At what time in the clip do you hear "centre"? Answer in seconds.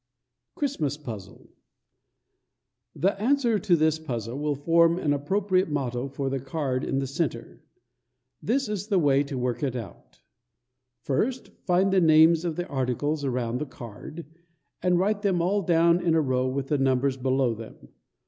7.05-7.61